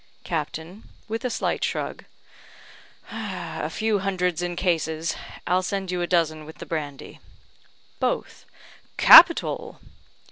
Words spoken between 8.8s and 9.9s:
"Capital!"